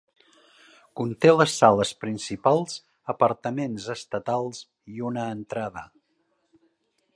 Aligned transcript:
Conté 1.01 1.33
les 1.33 1.53
sales 1.63 1.91
principals, 2.05 2.79
apartaments 3.15 3.87
estatals 3.97 4.65
i 4.95 5.07
una 5.11 5.29
entrada. 5.37 5.85